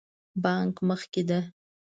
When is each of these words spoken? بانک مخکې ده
بانک 0.43 0.75
مخکې 0.87 1.21
ده 1.29 1.39